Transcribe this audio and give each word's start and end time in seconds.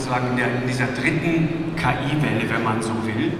sozusagen 0.00 0.28
in, 0.28 0.36
der, 0.36 0.46
in 0.46 0.66
dieser 0.66 0.86
dritten 0.86 1.76
KI-Welle, 1.76 2.48
wenn 2.48 2.64
man 2.64 2.82
so 2.82 2.90
will. 3.04 3.32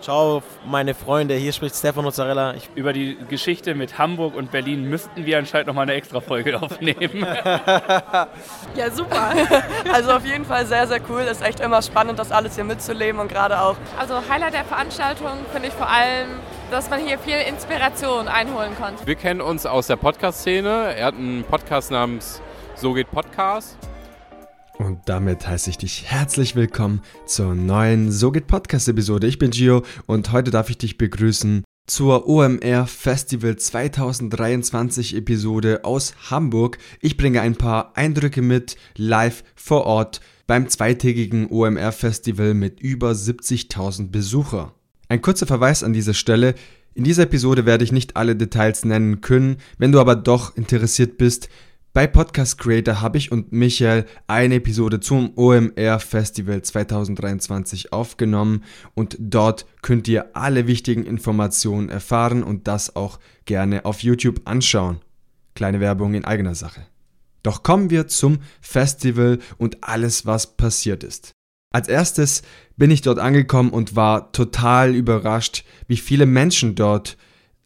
Ciao, 0.00 0.42
meine 0.64 0.94
Freunde, 0.94 1.34
hier 1.34 1.52
spricht 1.52 1.74
Stefano 1.74 2.10
Zarella. 2.10 2.54
Ich 2.54 2.70
Über 2.76 2.92
die 2.92 3.16
Geschichte 3.28 3.74
mit 3.74 3.98
Hamburg 3.98 4.36
und 4.36 4.50
Berlin 4.52 4.88
müssten 4.88 5.26
wir 5.26 5.38
anscheinend 5.38 5.66
nochmal 5.66 5.82
eine 5.84 5.94
extra 5.94 6.20
Folge 6.20 6.60
aufnehmen. 6.62 7.20
ja, 8.74 8.90
super. 8.92 9.32
Also 9.92 10.12
auf 10.12 10.24
jeden 10.24 10.44
Fall 10.44 10.66
sehr, 10.66 10.86
sehr 10.86 11.00
cool. 11.08 11.22
Ist 11.22 11.42
echt 11.42 11.60
immer 11.60 11.82
spannend, 11.82 12.18
das 12.18 12.30
alles 12.30 12.54
hier 12.54 12.64
mitzuleben 12.64 13.20
und 13.20 13.28
gerade 13.28 13.60
auch. 13.60 13.76
Also 13.98 14.22
Highlight 14.28 14.54
der 14.54 14.64
Veranstaltung 14.64 15.32
finde 15.52 15.68
ich 15.68 15.74
vor 15.74 15.88
allem, 15.88 16.28
dass 16.70 16.88
man 16.90 17.00
hier 17.00 17.18
viel 17.18 17.36
Inspiration 17.48 18.28
einholen 18.28 18.76
konnte. 18.80 19.04
Wir 19.06 19.16
kennen 19.16 19.40
uns 19.40 19.66
aus 19.66 19.88
der 19.88 19.96
Podcast-Szene. 19.96 20.94
Er 20.96 21.06
hat 21.06 21.14
einen 21.14 21.44
Podcast 21.44 21.90
namens 21.90 22.40
So 22.76 22.92
geht 22.92 23.10
Podcast. 23.10 23.87
Und 24.78 25.00
damit 25.06 25.46
heiße 25.46 25.70
ich 25.70 25.78
dich 25.78 26.04
herzlich 26.04 26.54
willkommen 26.54 27.02
zur 27.26 27.56
neuen 27.56 28.12
So 28.12 28.30
geht 28.30 28.46
Podcast 28.46 28.86
Episode. 28.86 29.26
Ich 29.26 29.40
bin 29.40 29.50
Gio 29.50 29.82
und 30.06 30.30
heute 30.30 30.52
darf 30.52 30.70
ich 30.70 30.78
dich 30.78 30.96
begrüßen 30.96 31.64
zur 31.88 32.28
OMR 32.28 32.86
Festival 32.86 33.56
2023 33.56 35.16
Episode 35.16 35.84
aus 35.84 36.14
Hamburg. 36.30 36.78
Ich 37.00 37.16
bringe 37.16 37.40
ein 37.40 37.56
paar 37.56 37.96
Eindrücke 37.96 38.40
mit 38.40 38.76
live 38.96 39.42
vor 39.56 39.84
Ort 39.84 40.20
beim 40.46 40.68
zweitägigen 40.68 41.50
OMR 41.50 41.90
Festival 41.90 42.54
mit 42.54 42.80
über 42.80 43.10
70.000 43.10 44.12
Besucher. 44.12 44.74
Ein 45.08 45.22
kurzer 45.22 45.46
Verweis 45.48 45.82
an 45.82 45.92
dieser 45.92 46.14
Stelle. 46.14 46.54
In 46.94 47.02
dieser 47.02 47.24
Episode 47.24 47.66
werde 47.66 47.82
ich 47.82 47.90
nicht 47.90 48.16
alle 48.16 48.36
Details 48.36 48.84
nennen 48.84 49.22
können. 49.22 49.56
Wenn 49.76 49.90
du 49.90 49.98
aber 49.98 50.14
doch 50.14 50.56
interessiert 50.56 51.18
bist, 51.18 51.48
bei 51.98 52.06
Podcast 52.06 52.58
Creator 52.58 53.00
habe 53.00 53.18
ich 53.18 53.32
und 53.32 53.50
Michael 53.50 54.06
eine 54.28 54.54
Episode 54.54 55.00
zum 55.00 55.36
OMR 55.36 55.98
Festival 55.98 56.62
2023 56.62 57.92
aufgenommen 57.92 58.62
und 58.94 59.16
dort 59.18 59.66
könnt 59.82 60.06
ihr 60.06 60.36
alle 60.36 60.68
wichtigen 60.68 61.04
Informationen 61.04 61.88
erfahren 61.88 62.44
und 62.44 62.68
das 62.68 62.94
auch 62.94 63.18
gerne 63.46 63.84
auf 63.84 64.04
YouTube 64.04 64.42
anschauen. 64.44 65.00
Kleine 65.56 65.80
Werbung 65.80 66.14
in 66.14 66.24
eigener 66.24 66.54
Sache. 66.54 66.86
Doch 67.42 67.64
kommen 67.64 67.90
wir 67.90 68.06
zum 68.06 68.38
Festival 68.60 69.40
und 69.56 69.82
alles, 69.82 70.24
was 70.24 70.56
passiert 70.56 71.02
ist. 71.02 71.32
Als 71.74 71.88
erstes 71.88 72.42
bin 72.76 72.92
ich 72.92 73.02
dort 73.02 73.18
angekommen 73.18 73.70
und 73.70 73.96
war 73.96 74.30
total 74.30 74.94
überrascht, 74.94 75.64
wie 75.88 75.96
viele 75.96 76.26
Menschen 76.26 76.76
dort, 76.76 77.16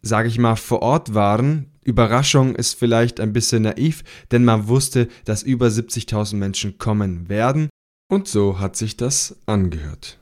sage 0.01 0.27
ich 0.27 0.39
mal, 0.39 0.55
vor 0.55 0.81
Ort 0.81 1.13
waren, 1.13 1.69
Überraschung 1.83 2.55
ist 2.55 2.73
vielleicht 2.73 3.19
ein 3.19 3.33
bisschen 3.33 3.63
naiv, 3.63 4.03
denn 4.31 4.45
man 4.45 4.67
wusste, 4.67 5.07
dass 5.25 5.43
über 5.43 5.67
70.000 5.67 6.35
Menschen 6.35 6.77
kommen 6.77 7.29
werden 7.29 7.69
und 8.09 8.27
so 8.27 8.59
hat 8.59 8.75
sich 8.75 8.97
das 8.97 9.35
angehört. 9.45 10.19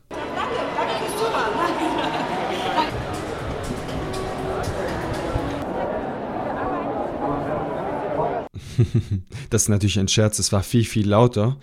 das 9.50 9.64
ist 9.64 9.70
natürlich 9.70 10.00
ein 10.00 10.08
Scherz, 10.08 10.40
es 10.40 10.52
war 10.52 10.64
viel, 10.64 10.86
viel 10.86 11.08
lauter 11.08 11.60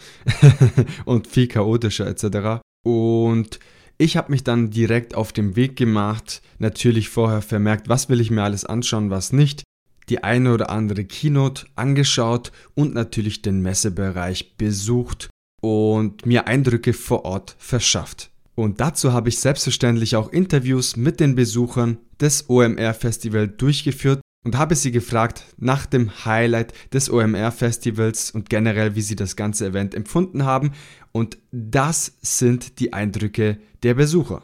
und 1.05 1.27
viel 1.27 1.49
chaotischer 1.49 2.07
etc. 2.07 2.61
Und 2.85 3.59
ich 3.97 4.17
habe 4.17 4.31
mich 4.31 4.45
dann 4.45 4.71
direkt 4.71 5.15
auf 5.15 5.33
den 5.33 5.57
Weg 5.57 5.77
gemacht, 5.77 6.41
natürlich 6.59 7.09
vorher 7.09 7.43
vermerkt, 7.43 7.89
was 7.89 8.09
will 8.09 8.21
ich 8.21 8.31
mir 8.31 8.45
alles 8.45 8.65
anschauen, 8.65 9.11
was 9.11 9.33
nicht 9.33 9.65
die 10.09 10.25
eine 10.25 10.53
oder 10.53 10.71
andere 10.71 11.05
Keynote 11.05 11.67
angeschaut 11.77 12.53
und 12.75 12.95
natürlich 12.95 13.43
den 13.43 13.61
Messebereich 13.61 14.57
besucht 14.57 15.29
und 15.61 16.27
mir 16.27 16.47
Eindrücke 16.47 16.93
vor 16.93 17.25
Ort 17.25 17.57
verschafft. 17.59 18.31
Und 18.55 18.81
dazu 18.81 19.13
habe 19.13 19.29
ich 19.29 19.39
selbstverständlich 19.39 20.17
auch 20.17 20.33
Interviews 20.33 20.97
mit 20.97 21.21
den 21.21 21.35
Besuchern 21.35 21.99
des 22.21 22.51
OMR 22.51 22.93
Festival 22.93 23.47
durchgeführt 23.47 24.21
und 24.45 24.57
habe 24.57 24.75
sie 24.75 24.91
gefragt 24.91 25.45
nach 25.59 25.87
dem 25.87 26.25
Highlight 26.25 26.73
des 26.93 27.11
OMR 27.11 27.53
Festivals 27.53 28.31
und 28.31 28.51
generell, 28.51 28.95
wie 28.95 29.03
sie 29.03 29.17
das 29.17 29.37
ganze 29.37 29.67
Event 29.67 29.95
empfunden 29.95 30.45
haben. 30.45 30.73
Und 31.13 31.39
das 31.53 32.19
sind 32.21 32.81
die 32.81 32.93
Eindrücke 32.93 33.59
der 33.83 33.95
Besucher. 33.95 34.43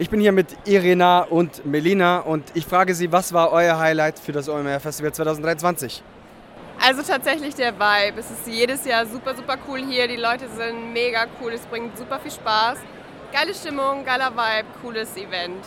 Ich 0.00 0.10
bin 0.10 0.20
hier 0.20 0.30
mit 0.30 0.56
Irina 0.64 1.22
und 1.22 1.66
Melina 1.66 2.20
und 2.20 2.44
ich 2.54 2.64
frage 2.64 2.94
Sie, 2.94 3.10
was 3.10 3.32
war 3.32 3.50
euer 3.50 3.80
Highlight 3.80 4.20
für 4.20 4.30
das 4.30 4.48
OMR 4.48 4.78
Festival 4.78 5.12
2023? 5.12 6.04
Also 6.80 7.02
tatsächlich 7.02 7.56
der 7.56 7.74
Vibe. 7.74 8.20
Es 8.20 8.30
ist 8.30 8.46
jedes 8.46 8.84
Jahr 8.84 9.06
super, 9.06 9.34
super 9.34 9.56
cool 9.66 9.84
hier. 9.84 10.06
Die 10.06 10.14
Leute 10.14 10.48
sind 10.50 10.92
mega 10.92 11.26
cool. 11.42 11.50
Es 11.52 11.62
bringt 11.62 11.98
super 11.98 12.20
viel 12.20 12.30
Spaß. 12.30 12.78
Geile 13.32 13.52
Stimmung, 13.52 14.04
geiler 14.04 14.30
Vibe, 14.30 14.68
cooles 14.80 15.16
Event. 15.16 15.64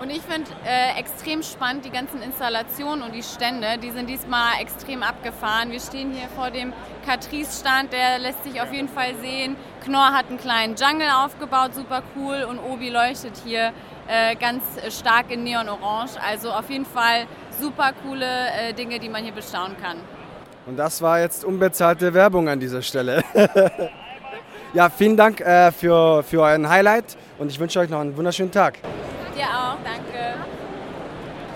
Und 0.00 0.10
ich 0.10 0.20
finde 0.20 0.50
äh, 0.66 0.98
extrem 0.98 1.42
spannend 1.42 1.84
die 1.86 1.90
ganzen 1.90 2.20
Installationen 2.20 3.02
und 3.02 3.14
die 3.14 3.22
Stände. 3.22 3.78
Die 3.82 3.90
sind 3.90 4.10
diesmal 4.10 4.60
extrem 4.60 5.02
abgefahren. 5.02 5.70
Wir 5.70 5.80
stehen 5.80 6.12
hier 6.12 6.28
vor 6.28 6.50
dem 6.50 6.72
Catrice-Stand, 7.06 7.92
der 7.92 8.18
lässt 8.18 8.44
sich 8.44 8.60
auf 8.60 8.72
jeden 8.72 8.88
Fall 8.88 9.14
sehen. 9.22 9.56
Knorr 9.84 10.12
hat 10.12 10.28
einen 10.28 10.38
kleinen 10.38 10.74
Jungle 10.74 11.08
aufgebaut, 11.08 11.74
super 11.74 12.02
cool. 12.14 12.46
Und 12.48 12.58
Obi 12.58 12.90
leuchtet 12.90 13.40
hier 13.44 13.72
äh, 14.06 14.36
ganz 14.36 14.62
stark 14.90 15.30
in 15.30 15.44
Neon-Orange. 15.44 16.20
Also 16.22 16.50
auf 16.50 16.68
jeden 16.68 16.86
Fall 16.86 17.26
super 17.58 17.92
coole 18.04 18.26
äh, 18.26 18.74
Dinge, 18.74 18.98
die 18.98 19.08
man 19.08 19.24
hier 19.24 19.32
bestaunen 19.32 19.76
kann. 19.82 19.96
Und 20.66 20.76
das 20.76 21.00
war 21.00 21.20
jetzt 21.20 21.44
unbezahlte 21.44 22.12
Werbung 22.12 22.48
an 22.48 22.60
dieser 22.60 22.82
Stelle. 22.82 23.22
ja, 24.74 24.90
vielen 24.90 25.16
Dank 25.16 25.40
äh, 25.40 25.72
für, 25.72 26.22
für 26.22 26.42
euren 26.42 26.68
Highlight 26.68 27.16
und 27.38 27.50
ich 27.50 27.58
wünsche 27.58 27.78
euch 27.78 27.88
noch 27.88 28.00
einen 28.00 28.16
wunderschönen 28.16 28.50
Tag. 28.50 28.78
Dir 29.36 29.44
auch, 29.44 29.76
danke. 29.84 30.34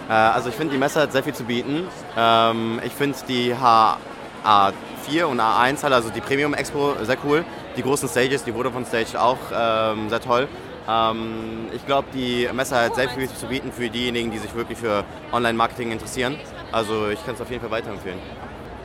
Äh, 0.09 0.13
also 0.13 0.51
ich 0.51 0.55
finde, 0.55 0.75
die 0.75 0.79
Messe 0.79 1.01
hat 1.01 1.13
sehr 1.13 1.23
viel 1.23 1.35
zu 1.35 1.45
bieten. 1.45 1.89
Ähm, 2.17 2.81
ich 2.85 2.93
finde 2.93 3.17
die 3.27 3.55
HA4 3.55 5.25
und 5.25 5.41
A1 5.41 5.85
also 5.85 6.11
die 6.11 6.21
Premium 6.21 6.53
Expo, 6.53 6.95
sehr 7.03 7.17
cool. 7.25 7.45
Die 7.77 7.83
großen 7.83 8.09
Stages, 8.09 8.45
die 8.45 8.53
Vodafone 8.53 8.85
Stage 8.85 9.19
auch 9.19 9.39
ähm, 9.55 10.11
sehr 10.11 10.21
toll. 10.21 10.47
Ähm, 10.87 11.69
ich 11.73 11.87
glaube, 11.87 12.09
die 12.13 12.49
Messe 12.53 12.77
hat 12.77 12.97
sehr 12.97 13.09
viel 13.09 13.29
zu 13.29 13.47
bieten 13.47 13.73
für 13.73 13.89
diejenigen, 13.89 14.31
die 14.31 14.39
sich 14.39 14.55
wirklich 14.55 14.79
für 14.79 15.05
Online-Marketing 15.33 15.93
interessieren. 15.93 16.37
Also 16.73 17.09
ich 17.09 17.25
kann 17.25 17.35
es 17.35 17.41
auf 17.41 17.49
jeden 17.51 17.63
Fall 17.63 17.71
weiterempfehlen. 17.71 18.19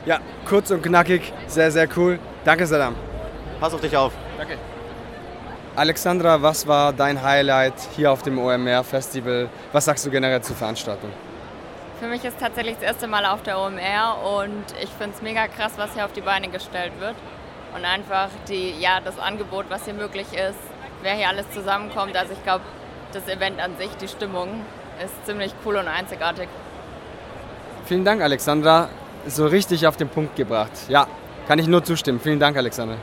Ja, 0.06 0.20
kurz 0.48 0.70
und 0.70 0.82
knackig, 0.82 1.32
sehr, 1.48 1.70
sehr 1.70 1.88
cool. 1.96 2.18
Danke, 2.44 2.66
Saddam. 2.66 2.94
Pass 3.60 3.74
auf 3.74 3.80
dich 3.80 3.96
auf. 3.96 4.12
Danke. 4.38 4.56
Alexandra, 5.76 6.40
was 6.40 6.66
war 6.66 6.94
dein 6.94 7.22
Highlight 7.22 7.74
hier 7.94 8.10
auf 8.10 8.22
dem 8.22 8.38
OMR 8.38 8.82
Festival? 8.82 9.50
Was 9.72 9.84
sagst 9.84 10.06
du 10.06 10.10
generell 10.10 10.40
zur 10.40 10.56
Veranstaltung? 10.56 11.10
Für 12.00 12.06
mich 12.06 12.24
ist 12.24 12.40
tatsächlich 12.40 12.76
das 12.76 12.84
erste 12.84 13.06
Mal 13.06 13.26
auf 13.26 13.42
der 13.42 13.58
OMR 13.58 14.40
und 14.40 14.64
ich 14.82 14.88
finde 14.88 15.14
es 15.14 15.20
mega 15.20 15.46
krass, 15.48 15.72
was 15.76 15.92
hier 15.92 16.06
auf 16.06 16.12
die 16.12 16.22
Beine 16.22 16.48
gestellt 16.48 16.92
wird. 16.98 17.14
Und 17.74 17.84
einfach 17.84 18.30
die, 18.48 18.70
ja, 18.80 19.00
das 19.04 19.18
Angebot, 19.18 19.66
was 19.68 19.84
hier 19.84 19.92
möglich 19.92 20.28
ist, 20.32 20.58
wer 21.02 21.12
hier 21.12 21.28
alles 21.28 21.50
zusammenkommt. 21.50 22.16
Also 22.16 22.32
ich 22.32 22.42
glaube, 22.42 22.64
das 23.12 23.28
Event 23.28 23.60
an 23.60 23.76
sich, 23.76 23.90
die 24.00 24.08
Stimmung 24.08 24.48
ist 25.04 25.26
ziemlich 25.26 25.52
cool 25.66 25.76
und 25.76 25.88
einzigartig. 25.88 26.48
Vielen 27.84 28.04
Dank, 28.06 28.22
Alexandra. 28.22 28.88
So 29.26 29.46
richtig 29.46 29.86
auf 29.86 29.98
den 29.98 30.08
Punkt 30.08 30.36
gebracht. 30.36 30.72
Ja, 30.88 31.06
kann 31.46 31.58
ich 31.58 31.66
nur 31.66 31.84
zustimmen. 31.84 32.18
Vielen 32.18 32.40
Dank, 32.40 32.56
Alexandra. 32.56 32.96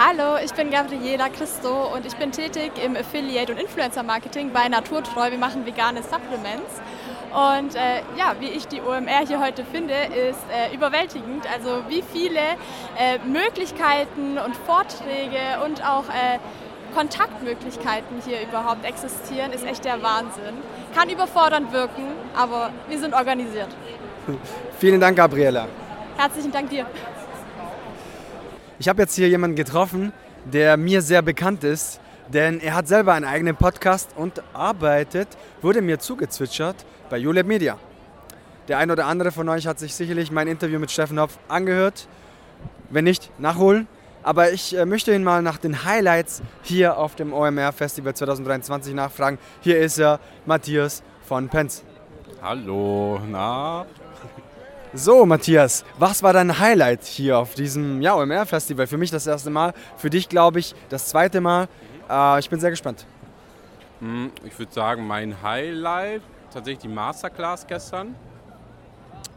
Hallo, 0.00 0.36
ich 0.40 0.54
bin 0.54 0.70
Gabriela 0.70 1.28
Christo 1.28 1.92
und 1.92 2.06
ich 2.06 2.14
bin 2.14 2.30
tätig 2.30 2.70
im 2.84 2.94
Affiliate- 2.94 3.50
und 3.52 3.58
Influencer-Marketing 3.58 4.52
bei 4.52 4.68
Naturtreu. 4.68 5.32
Wir 5.32 5.38
machen 5.38 5.66
vegane 5.66 6.04
Supplements. 6.04 6.80
Und 7.32 7.74
äh, 7.74 8.02
ja, 8.16 8.36
wie 8.38 8.46
ich 8.46 8.68
die 8.68 8.80
OMR 8.80 9.26
hier 9.26 9.40
heute 9.40 9.64
finde, 9.64 9.94
ist 9.94 10.38
äh, 10.54 10.72
überwältigend. 10.72 11.52
Also 11.52 11.82
wie 11.88 12.04
viele 12.12 12.38
äh, 12.96 13.18
Möglichkeiten 13.26 14.38
und 14.38 14.54
Vorträge 14.54 15.64
und 15.64 15.84
auch 15.84 16.04
äh, 16.10 16.38
Kontaktmöglichkeiten 16.94 18.22
hier 18.24 18.42
überhaupt 18.42 18.84
existieren, 18.84 19.52
ist 19.52 19.66
echt 19.66 19.84
der 19.84 20.00
Wahnsinn. 20.00 20.54
Kann 20.94 21.08
überfordernd 21.08 21.72
wirken, 21.72 22.04
aber 22.36 22.70
wir 22.88 23.00
sind 23.00 23.14
organisiert. 23.14 23.74
Vielen 24.78 25.00
Dank, 25.00 25.16
Gabriela. 25.16 25.66
Herzlichen 26.16 26.52
Dank 26.52 26.70
dir. 26.70 26.86
Ich 28.80 28.88
habe 28.88 29.02
jetzt 29.02 29.16
hier 29.16 29.28
jemanden 29.28 29.56
getroffen, 29.56 30.12
der 30.44 30.76
mir 30.76 31.02
sehr 31.02 31.20
bekannt 31.20 31.64
ist, 31.64 32.00
denn 32.32 32.60
er 32.60 32.74
hat 32.74 32.86
selber 32.86 33.14
einen 33.14 33.24
eigenen 33.24 33.56
Podcast 33.56 34.10
und 34.14 34.40
arbeitet, 34.52 35.26
wurde 35.62 35.82
mir 35.82 35.98
zugezwitschert, 35.98 36.76
bei 37.10 37.26
ULab 37.26 37.46
Media. 37.46 37.76
Der 38.68 38.78
ein 38.78 38.92
oder 38.92 39.06
andere 39.06 39.32
von 39.32 39.48
euch 39.48 39.66
hat 39.66 39.80
sich 39.80 39.96
sicherlich 39.96 40.30
mein 40.30 40.46
Interview 40.46 40.78
mit 40.78 40.92
Steffen 40.92 41.18
Hopf 41.18 41.38
angehört. 41.48 42.06
Wenn 42.90 43.02
nicht, 43.04 43.32
nachholen. 43.40 43.88
Aber 44.22 44.52
ich 44.52 44.76
äh, 44.76 44.84
möchte 44.84 45.12
ihn 45.12 45.24
mal 45.24 45.42
nach 45.42 45.58
den 45.58 45.84
Highlights 45.84 46.42
hier 46.62 46.98
auf 46.98 47.16
dem 47.16 47.32
OMR 47.32 47.72
Festival 47.72 48.14
2023 48.14 48.94
nachfragen. 48.94 49.38
Hier 49.60 49.80
ist 49.80 49.98
er, 49.98 50.20
Matthias 50.46 51.02
von 51.26 51.48
Penz. 51.48 51.82
Hallo, 52.42 53.20
na? 53.28 53.86
So, 54.94 55.26
Matthias, 55.26 55.84
was 55.98 56.22
war 56.22 56.32
dein 56.32 56.58
Highlight 56.58 57.04
hier 57.04 57.38
auf 57.38 57.54
diesem 57.54 58.00
ja, 58.00 58.14
OMR-Festival? 58.14 58.86
Für 58.86 58.96
mich 58.96 59.10
das 59.10 59.26
erste 59.26 59.50
Mal, 59.50 59.74
für 59.98 60.08
dich 60.08 60.28
glaube 60.28 60.60
ich 60.60 60.74
das 60.88 61.08
zweite 61.08 61.40
Mal. 61.42 61.68
Äh, 62.08 62.38
ich 62.40 62.48
bin 62.48 62.58
sehr 62.58 62.70
gespannt. 62.70 63.04
Hm, 64.00 64.30
Ich 64.44 64.58
würde 64.58 64.72
sagen, 64.72 65.06
mein 65.06 65.42
Highlight 65.42 66.22
tatsächlich 66.52 66.78
die 66.78 66.88
Masterclass 66.88 67.66
gestern 67.66 68.14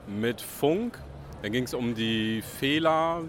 mit 0.07 0.39
Funk. 0.39 0.97
Da 1.41 1.49
ging 1.49 1.65
es 1.65 1.73
um 1.73 1.95
die 1.95 2.41
Fehler, 2.41 3.23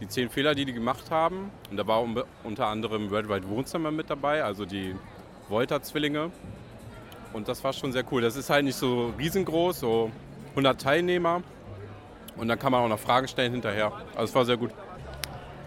die 0.00 0.08
zehn 0.08 0.30
Fehler, 0.30 0.54
die 0.54 0.64
die 0.64 0.72
gemacht 0.72 1.10
haben. 1.10 1.50
Und 1.70 1.76
da 1.76 1.86
war 1.86 2.02
unter 2.42 2.66
anderem 2.68 3.10
Worldwide 3.10 3.48
Wohnzimmer 3.48 3.90
mit 3.90 4.08
dabei, 4.08 4.42
also 4.42 4.64
die 4.64 4.94
Volta-Zwillinge. 5.48 6.30
Und 7.34 7.48
das 7.48 7.62
war 7.62 7.74
schon 7.74 7.92
sehr 7.92 8.04
cool. 8.10 8.22
Das 8.22 8.36
ist 8.36 8.48
halt 8.48 8.64
nicht 8.64 8.76
so 8.78 9.12
riesengroß, 9.18 9.80
so 9.80 10.10
100 10.50 10.80
Teilnehmer. 10.80 11.42
Und 12.36 12.48
dann 12.48 12.58
kann 12.58 12.72
man 12.72 12.82
auch 12.82 12.88
noch 12.88 12.98
Fragen 12.98 13.28
stellen 13.28 13.52
hinterher. 13.52 13.92
Also 14.14 14.24
es 14.24 14.34
war 14.34 14.44
sehr 14.44 14.56
gut. 14.56 14.70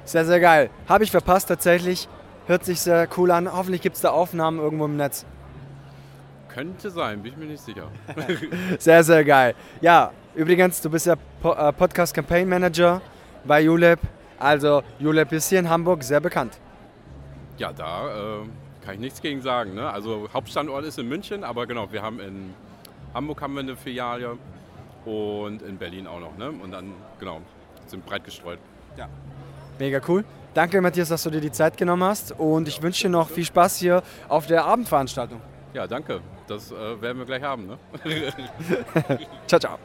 Sehr, 0.06 0.26
sehr 0.26 0.40
geil. 0.40 0.70
Habe 0.88 1.04
ich 1.04 1.12
verpasst 1.12 1.48
tatsächlich. 1.48 2.08
Hört 2.48 2.66
sich 2.66 2.82
sehr 2.82 3.08
cool 3.18 3.32
an. 3.32 3.52
Hoffentlich 3.52 3.82
gibt 3.82 3.96
es 3.96 4.02
da 4.02 4.10
Aufnahmen 4.10 4.60
irgendwo 4.60 4.86
im 4.86 4.98
Netz. 4.98 5.26
Könnte 6.48 6.90
sein, 6.90 7.22
bin 7.22 7.34
ich 7.34 7.38
mir 7.38 7.46
nicht 7.46 7.64
sicher. 7.64 7.90
Sehr, 8.80 9.04
sehr 9.04 9.24
geil. 9.24 9.54
Ja, 9.82 10.12
übrigens, 10.34 10.82
du 10.82 10.90
bist 10.90 11.06
ja 11.06 11.14
äh, 11.44 11.72
Podcast 11.74 12.14
Campaign 12.14 12.50
Manager 12.50 13.02
bei 13.46 13.70
ULEP. 13.70 14.00
Also 14.40 14.82
ULEP 15.00 15.34
ist 15.34 15.50
hier 15.50 15.60
in 15.60 15.70
Hamburg 15.70 16.02
sehr 16.04 16.20
bekannt. 16.20 16.58
Ja, 17.58 17.72
da 17.72 18.08
äh, 18.08 18.46
kann 18.84 18.96
ich 18.96 19.00
nichts 19.00 19.22
gegen 19.22 19.42
sagen. 19.42 19.76
Ne? 19.76 19.88
Also 19.90 20.28
Hauptstandort 20.34 20.86
ist 20.86 20.98
in 20.98 21.08
München, 21.08 21.44
aber 21.44 21.68
genau, 21.68 21.92
wir 21.92 22.02
haben 22.02 22.20
in 22.20 22.54
Hamburg 23.14 23.42
haben 23.42 23.54
wir 23.54 23.60
eine 23.62 23.76
Filiale 23.76 24.38
und 25.06 25.62
in 25.62 25.78
Berlin 25.78 26.08
auch 26.08 26.20
noch. 26.20 26.38
Ne? 26.38 26.50
Und 26.50 26.72
dann, 26.72 26.94
genau, 27.20 27.42
sind 27.88 28.06
breit 28.06 28.24
gestreut. 28.24 28.60
Ja. 28.98 29.08
Mega 29.80 30.02
cool. 30.08 30.24
Danke, 30.54 30.82
Matthias, 30.82 31.10
dass 31.10 31.24
du 31.24 31.30
dir 31.30 31.42
die 31.42 31.52
Zeit 31.52 31.78
genommen 31.78 32.04
hast. 32.04 32.32
Und 32.32 32.68
ich 32.68 32.82
wünsche 32.82 33.04
dir 33.04 33.10
noch 33.10 33.30
viel 33.30 33.46
Spaß 33.46 33.78
hier 33.78 34.04
auf 34.28 34.48
der 34.48 34.66
Abendveranstaltung. 34.66 35.42
Ja, 35.74 35.88
danke. 35.88 36.22
Das 36.48 36.72
äh, 36.72 37.02
werden 37.02 37.20
wir 37.20 37.26
gleich 37.26 37.44
haben. 37.44 37.68
Ne? 37.68 37.78
ciao, 39.48 39.60
ciao. 39.60 39.80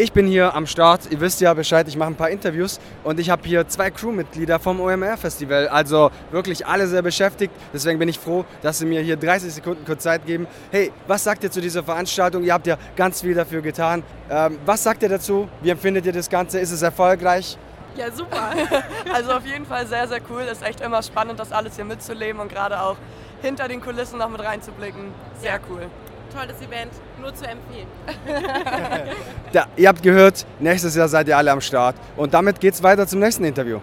Ich 0.00 0.14
bin 0.14 0.26
hier 0.26 0.54
am 0.54 0.66
Start. 0.66 1.02
Ihr 1.10 1.20
wisst 1.20 1.42
ja 1.42 1.52
Bescheid, 1.52 1.86
ich 1.86 1.94
mache 1.94 2.08
ein 2.08 2.14
paar 2.14 2.30
Interviews 2.30 2.80
und 3.04 3.20
ich 3.20 3.28
habe 3.28 3.46
hier 3.46 3.68
zwei 3.68 3.90
Crewmitglieder 3.90 4.58
vom 4.58 4.80
OMR-Festival. 4.80 5.68
Also 5.68 6.10
wirklich 6.30 6.66
alle 6.66 6.86
sehr 6.86 7.02
beschäftigt. 7.02 7.52
Deswegen 7.74 7.98
bin 7.98 8.08
ich 8.08 8.18
froh, 8.18 8.46
dass 8.62 8.78
Sie 8.78 8.86
mir 8.86 9.02
hier 9.02 9.18
30 9.18 9.52
Sekunden 9.52 9.84
kurz 9.84 10.04
Zeit 10.04 10.24
geben. 10.24 10.46
Hey, 10.70 10.90
was 11.06 11.24
sagt 11.24 11.44
ihr 11.44 11.50
zu 11.50 11.60
dieser 11.60 11.82
Veranstaltung? 11.82 12.44
Ihr 12.44 12.54
habt 12.54 12.66
ja 12.66 12.78
ganz 12.96 13.20
viel 13.20 13.34
dafür 13.34 13.60
getan. 13.60 14.02
Ähm, 14.30 14.58
was 14.64 14.82
sagt 14.84 15.02
ihr 15.02 15.10
dazu? 15.10 15.50
Wie 15.60 15.68
empfindet 15.68 16.06
ihr 16.06 16.14
das 16.14 16.30
Ganze? 16.30 16.60
Ist 16.60 16.72
es 16.72 16.80
erfolgreich? 16.80 17.58
Ja, 17.94 18.10
super. 18.10 18.52
Also 19.12 19.32
auf 19.32 19.44
jeden 19.44 19.66
Fall 19.66 19.86
sehr, 19.86 20.08
sehr 20.08 20.20
cool. 20.30 20.40
Ist 20.50 20.62
echt 20.62 20.80
immer 20.80 21.02
spannend, 21.02 21.38
das 21.38 21.52
alles 21.52 21.76
hier 21.76 21.84
mitzuleben 21.84 22.40
und 22.40 22.50
gerade 22.50 22.80
auch 22.80 22.96
hinter 23.42 23.68
den 23.68 23.82
Kulissen 23.82 24.18
noch 24.18 24.30
mit 24.30 24.42
reinzublicken. 24.42 25.12
Sehr 25.42 25.60
cool. 25.68 25.90
Tolles 26.30 26.56
Event, 26.62 26.92
nur 27.20 27.34
zu 27.34 27.44
empfehlen. 27.46 27.86
Ja, 29.52 29.66
ihr 29.76 29.88
habt 29.88 30.00
gehört, 30.00 30.46
nächstes 30.60 30.94
Jahr 30.94 31.08
seid 31.08 31.26
ihr 31.26 31.36
alle 31.36 31.50
am 31.50 31.60
Start. 31.60 31.96
Und 32.16 32.32
damit 32.32 32.60
geht's 32.60 32.80
weiter 32.84 33.04
zum 33.04 33.18
nächsten 33.18 33.42
Interview. 33.42 33.80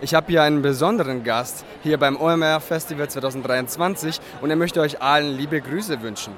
Ich 0.00 0.14
habe 0.14 0.26
hier 0.28 0.42
einen 0.42 0.62
besonderen 0.62 1.22
Gast 1.22 1.64
hier 1.84 1.96
beim 1.96 2.20
OMR 2.20 2.60
Festival 2.60 3.08
2023 3.08 4.20
und 4.40 4.50
er 4.50 4.56
möchte 4.56 4.80
euch 4.80 5.00
allen 5.00 5.36
liebe 5.36 5.60
Grüße 5.60 6.02
wünschen. 6.02 6.32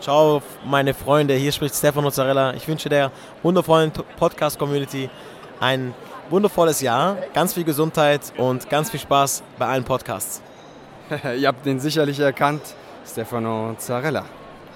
Ciao, 0.00 0.42
meine 0.64 0.94
Freunde. 0.94 1.34
Hier 1.34 1.52
spricht 1.52 1.74
Stefano 1.74 2.10
Zarella. 2.10 2.54
Ich 2.54 2.66
wünsche 2.66 2.88
der 2.88 3.12
wundervollen 3.42 3.92
Podcast-Community 4.16 5.10
ein 5.60 5.94
wundervolles 6.28 6.80
Jahr, 6.80 7.18
ganz 7.34 7.54
viel 7.54 7.62
Gesundheit 7.62 8.20
und 8.36 8.68
ganz 8.68 8.90
viel 8.90 8.98
Spaß 8.98 9.44
bei 9.58 9.66
allen 9.66 9.84
Podcasts. 9.84 10.42
ihr 11.38 11.46
habt 11.46 11.64
ihn 11.66 11.78
sicherlich 11.78 12.18
erkannt, 12.18 12.62
Stefano 13.06 13.74
Zarella. 13.78 14.24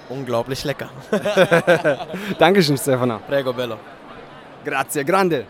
Unglaublich 0.09 0.63
lecker. 0.63 0.89
Dankeschön, 2.39 2.77
Stefano. 2.77 3.19
Prego, 3.27 3.53
bello. 3.53 3.77
Grazie, 4.63 5.03
grande. 5.03 5.45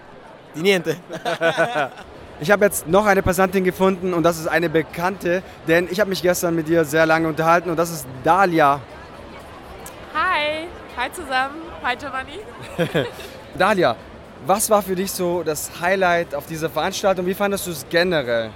Di 0.54 0.62
niente. 0.62 0.96
Ich 2.40 2.52
habe 2.52 2.66
jetzt 2.66 2.88
noch 2.88 3.08
eine 3.08 3.24
Passantin 3.24 3.64
gefunden 3.64 4.14
und 4.14 4.22
das 4.22 4.38
ist 4.38 4.46
eine 4.46 4.70
Bekannte, 4.70 5.42
denn 5.68 5.88
ich 5.90 6.00
habe 6.00 6.10
mich 6.12 6.22
gestern 6.22 6.54
mit 6.54 6.70
ihr 6.70 6.86
sehr 6.86 7.08
lange 7.08 7.28
unterhalten 7.28 7.72
und 7.72 7.78
das 7.78 7.90
ist 7.90 8.06
Dalia. 8.24 8.80
Hi, 10.14 10.68
hi 10.96 11.12
zusammen, 11.12 11.56
hi 11.82 11.96
Giovanni. 11.96 12.40
Dalia, 13.58 13.96
was 14.46 14.70
war 14.70 14.84
für 14.84 14.96
dich 14.96 15.12
so 15.12 15.42
das 15.42 15.72
Highlight 15.82 16.36
auf 16.36 16.46
dieser 16.46 16.70
Veranstaltung? 16.70 17.26
Wie 17.26 17.34
fandest 17.34 17.66
du 17.66 17.72
es 17.72 17.84
generell? 17.90 18.52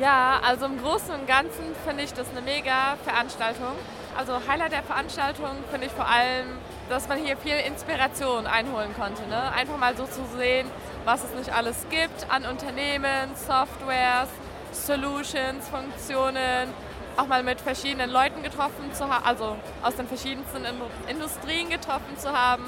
Ja, 0.00 0.40
also 0.44 0.66
im 0.66 0.80
Großen 0.82 1.10
und 1.14 1.26
Ganzen 1.26 1.74
finde 1.86 2.02
ich 2.04 2.12
das 2.12 2.28
eine 2.30 2.42
mega 2.42 2.96
Veranstaltung. 3.04 3.72
Also 4.16 4.34
Highlight 4.48 4.72
der 4.72 4.82
Veranstaltung 4.82 5.50
finde 5.70 5.86
ich 5.86 5.92
vor 5.92 6.06
allem, 6.06 6.46
dass 6.88 7.08
man 7.08 7.18
hier 7.18 7.36
viel 7.36 7.56
Inspiration 7.66 8.46
einholen 8.46 8.94
konnte. 8.98 9.26
Ne? 9.28 9.52
Einfach 9.52 9.76
mal 9.78 9.96
so 9.96 10.04
zu 10.04 10.24
sehen, 10.36 10.70
was 11.04 11.24
es 11.24 11.30
nicht 11.34 11.52
alles 11.54 11.86
gibt 11.90 12.30
an 12.30 12.44
Unternehmen, 12.44 13.34
Softwares, 13.34 14.28
Solutions, 14.72 15.68
Funktionen, 15.68 16.68
auch 17.16 17.26
mal 17.26 17.42
mit 17.42 17.60
verschiedenen 17.60 18.10
Leuten 18.10 18.42
getroffen 18.42 18.92
zu 18.92 19.08
haben, 19.08 19.24
also 19.24 19.56
aus 19.82 19.96
den 19.96 20.06
verschiedensten 20.06 20.64
In- 20.66 20.82
Industrien 21.16 21.70
getroffen 21.70 22.18
zu 22.18 22.30
haben, 22.30 22.64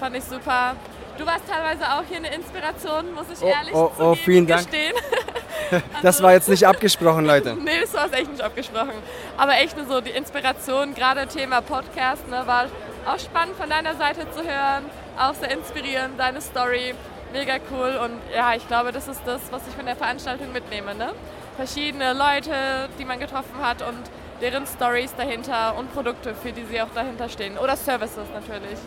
fand 0.00 0.16
ich 0.16 0.24
super. 0.24 0.74
Du 1.18 1.26
warst 1.26 1.42
teilweise 1.46 1.84
auch 1.92 2.02
hier 2.08 2.16
eine 2.16 2.34
Inspiration, 2.34 3.12
muss 3.14 3.26
ich 3.30 3.42
Oh, 3.42 3.46
ehrlich 3.48 3.74
oh, 3.74 3.92
oh, 3.98 4.14
vielen 4.14 4.46
Dank. 4.46 4.62
gestehen. 4.70 4.94
Das 6.02 6.22
war 6.22 6.32
jetzt 6.32 6.48
nicht 6.48 6.66
abgesprochen, 6.66 7.24
Leute. 7.24 7.54
Nee, 7.60 7.80
das 7.80 7.94
war 7.94 8.12
echt 8.12 8.30
nicht 8.30 8.42
abgesprochen. 8.42 8.92
Aber 9.36 9.52
echt 9.58 9.76
nur 9.76 9.86
so 9.86 10.00
die 10.00 10.10
Inspiration, 10.10 10.94
gerade 10.94 11.26
Thema 11.26 11.60
Podcast, 11.60 12.28
ne, 12.28 12.42
war 12.46 12.66
auch 13.06 13.18
spannend 13.18 13.56
von 13.56 13.68
deiner 13.68 13.94
Seite 13.96 14.30
zu 14.32 14.42
hören, 14.42 14.84
auch 15.18 15.34
sehr 15.34 15.50
inspirierend, 15.50 16.18
deine 16.18 16.40
Story, 16.40 16.94
mega 17.32 17.54
cool. 17.70 17.98
Und 18.02 18.18
ja, 18.34 18.54
ich 18.54 18.66
glaube, 18.68 18.92
das 18.92 19.08
ist 19.08 19.20
das, 19.26 19.40
was 19.50 19.62
ich 19.68 19.74
von 19.74 19.86
der 19.86 19.96
Veranstaltung 19.96 20.52
mitnehme. 20.52 20.94
Ne? 20.94 21.12
Verschiedene 21.56 22.12
Leute, 22.12 22.88
die 22.98 23.04
man 23.04 23.18
getroffen 23.18 23.56
hat 23.60 23.82
und 23.82 23.98
deren 24.40 24.66
Stories 24.66 25.14
dahinter 25.16 25.76
und 25.78 25.92
Produkte, 25.92 26.34
für 26.34 26.52
die 26.52 26.64
sie 26.64 26.80
auch 26.80 26.88
dahinter 26.94 27.28
stehen. 27.28 27.58
Oder 27.58 27.76
Services 27.76 28.26
natürlich. 28.34 28.78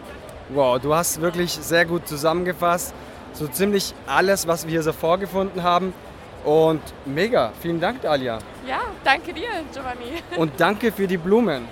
Wow, 0.50 0.80
du 0.80 0.94
hast 0.94 1.22
wirklich 1.22 1.52
sehr 1.52 1.86
gut 1.86 2.08
zusammengefasst. 2.08 2.94
So 3.34 3.48
ziemlich 3.48 3.94
alles, 4.08 4.48
was 4.48 4.66
wir 4.66 4.72
hier 4.72 4.84
so 4.84 4.94
vorgefunden 4.94 5.64
haben. 5.64 5.94
Und 6.46 6.82
mega, 7.06 7.52
vielen 7.60 7.80
Dank, 7.80 8.02
Dalia. 8.02 8.38
Ja, 8.68 8.82
danke 9.04 9.34
dir, 9.34 9.50
Giovanni. 9.74 10.22
Und 10.38 10.52
danke 10.58 10.92
für 10.92 11.08
die 11.08 11.18
Blumen. 11.18 11.68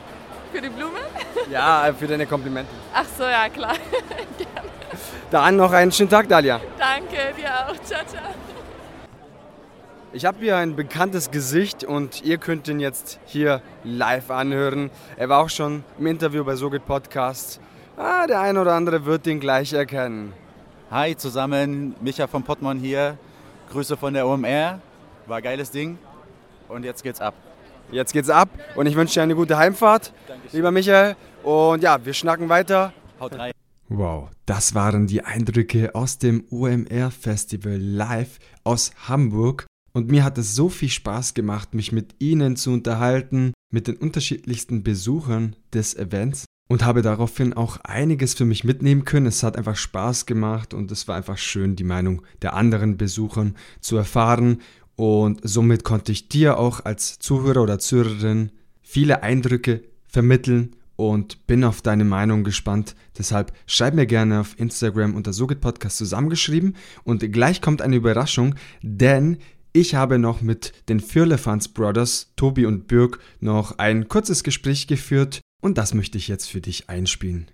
für 0.51 0.61
die 0.61 0.69
Blumen? 0.69 1.01
Ja, 1.51 1.93
für 1.97 2.07
deine 2.07 2.25
Komplimente. 2.25 2.71
Ach 2.93 3.05
so, 3.17 3.23
ja, 3.23 3.49
klar. 3.49 3.75
Gerne. 4.37 4.69
Dann 5.31 5.57
noch 5.57 5.71
einen 5.71 5.91
schönen 5.91 6.09
Tag, 6.09 6.27
Dalia. 6.27 6.59
Danke, 6.79 7.33
dir 7.37 7.49
auch. 7.53 7.75
Ciao, 7.83 8.01
ciao. 8.07 8.21
Ich 10.13 10.25
habe 10.25 10.37
hier 10.39 10.57
ein 10.57 10.75
bekanntes 10.75 11.31
Gesicht 11.31 11.83
und 11.83 12.23
ihr 12.23 12.37
könnt 12.37 12.67
ihn 12.67 12.79
jetzt 12.79 13.19
hier 13.25 13.61
live 13.83 14.31
anhören. 14.31 14.89
Er 15.17 15.29
war 15.29 15.39
auch 15.43 15.49
schon 15.49 15.83
im 15.99 16.07
Interview 16.07 16.43
bei 16.43 16.55
SoGit 16.55 16.85
Podcast. 16.85 17.59
Ah, 17.97 18.25
der 18.25 18.39
ein 18.39 18.57
oder 18.57 18.73
andere 18.73 19.05
wird 19.05 19.27
ihn 19.27 19.39
gleich 19.39 19.73
erkennen. 19.73 20.33
Hi 20.89 21.15
zusammen, 21.15 21.95
Micha 22.01 22.27
von 22.27 22.43
Pottmann 22.43 22.79
hier. 22.79 23.17
Grüße 23.73 23.97
von 23.97 24.13
der 24.13 24.27
OMR. 24.27 24.79
War 25.25 25.37
ein 25.37 25.43
geiles 25.43 25.71
Ding. 25.71 25.97
Und 26.69 26.85
jetzt 26.85 27.03
geht's 27.03 27.19
ab. 27.19 27.33
Jetzt 27.91 28.13
geht's 28.13 28.29
ab 28.29 28.49
und 28.75 28.85
ich 28.85 28.95
wünsche 28.95 29.15
dir 29.15 29.23
eine 29.23 29.35
gute 29.35 29.57
Heimfahrt, 29.57 30.13
lieber 30.51 30.71
Michael. 30.71 31.15
Und 31.43 31.83
ja, 31.83 32.03
wir 32.03 32.13
schnacken 32.13 32.49
weiter. 32.49 32.93
Haut 33.19 33.37
rein. 33.37 33.51
Wow, 33.89 34.29
das 34.45 34.73
waren 34.73 35.07
die 35.07 35.23
Eindrücke 35.23 35.93
aus 35.93 36.17
dem 36.17 36.45
OMR 36.49 37.11
Festival 37.11 37.77
live 37.77 38.39
aus 38.63 38.91
Hamburg. 39.07 39.65
Und 39.91 40.09
mir 40.09 40.23
hat 40.23 40.37
es 40.37 40.55
so 40.55 40.69
viel 40.69 40.89
Spaß 40.89 41.33
gemacht, 41.33 41.73
mich 41.73 41.91
mit 41.91 42.15
Ihnen 42.19 42.55
zu 42.55 42.71
unterhalten, 42.71 43.53
mit 43.71 43.87
den 43.87 43.97
unterschiedlichsten 43.97 44.83
Besuchern 44.83 45.55
des 45.73 45.95
Events 45.95 46.45
und 46.67 46.84
habe 46.86 47.01
daraufhin 47.01 47.53
auch 47.53 47.77
einiges 47.84 48.34
für 48.34 48.46
mich 48.46 48.63
mitnehmen 48.63 49.05
können. 49.05 49.25
Es 49.25 49.43
hat 49.43 49.58
einfach 49.58 49.75
Spaß 49.75 50.25
gemacht 50.25 50.74
und 50.74 50.91
es 50.91 51.08
war 51.08 51.15
einfach 51.15 51.38
schön, 51.38 51.75
die 51.75 51.84
Meinung 51.84 52.24
der 52.41 52.53
anderen 52.53 52.98
Besuchern 52.98 53.55
zu 53.79 53.98
erfahren. 53.98 54.62
Und 54.96 55.41
somit 55.43 55.84
konnte 55.84 56.12
ich 56.12 56.29
dir 56.29 56.58
auch 56.58 56.86
als 56.86 57.20
Zuhörer 57.20 57.62
oder 57.63 57.79
Zuhörerin 57.79 58.51
viele 58.82 59.24
Eindrücke 59.24 59.82
vermitteln 60.08 60.75
und 60.96 61.48
bin 61.48 61.63
auf 61.63 61.82
deine 61.82 62.05
Meinung 62.05 62.43
gespannt. 62.43 62.96
Deshalb 63.17 63.51
schreib 63.65 63.96
mir 63.96 64.05
gerne 64.05 64.39
auf 64.39 64.60
Instagram 64.60 65.15
unter 65.15 65.34
Sogit 65.34 65.62
Podcast 65.62 65.98
zusammengeschrieben 65.98 66.75
und 67.03 67.32
gleich 67.32 67.62
kommt 67.62 67.82
eine 67.82 67.96
Überraschung, 67.96 68.55
denn 68.82 69.38
ich 69.74 69.96
habe 69.96 70.20
noch 70.20 70.41
mit 70.41 70.72
den 70.88 71.00
Firlefanz 71.00 71.67
Brothers, 71.67 72.32
Tobi 72.36 72.67
und 72.67 72.88
Birk, 72.88 73.20
noch 73.39 73.79
ein 73.79 74.08
kurzes 74.08 74.43
Gespräch 74.43 74.86
geführt 74.86 75.41
und 75.63 75.77
das 75.77 75.93
möchte 75.93 76.17
ich 76.17 76.27
jetzt 76.27 76.50
für 76.50 76.60
dich 76.60 76.89
einspielen. 76.89 77.48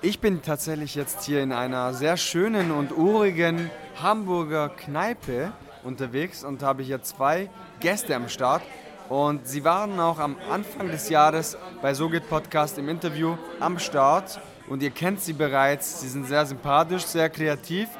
Ich 0.00 0.20
bin 0.20 0.40
tatsächlich 0.40 0.94
jetzt 0.94 1.24
hier 1.24 1.42
in 1.42 1.52
einer 1.52 1.92
sehr 1.92 2.16
schönen 2.16 2.70
und 2.70 2.96
urigen 2.96 3.70
Hamburger 4.02 4.70
Kneipe 4.70 5.52
unterwegs 5.84 6.44
und 6.44 6.62
habe 6.62 6.82
hier 6.82 7.02
zwei 7.02 7.50
Gäste 7.78 8.16
am 8.16 8.30
Start. 8.30 8.62
Und 9.10 9.46
sie 9.46 9.62
waren 9.62 10.00
auch 10.00 10.18
am 10.18 10.36
Anfang 10.50 10.90
des 10.90 11.10
Jahres 11.10 11.58
bei 11.82 11.92
Sogit 11.92 12.26
Podcast 12.30 12.78
im 12.78 12.88
Interview 12.88 13.36
am 13.60 13.78
Start. 13.78 14.40
Und 14.66 14.82
ihr 14.82 14.92
kennt 14.92 15.20
sie 15.20 15.34
bereits. 15.34 16.00
Sie 16.00 16.08
sind 16.08 16.26
sehr 16.26 16.46
sympathisch, 16.46 17.04
sehr 17.04 17.28
kreativ 17.28 17.90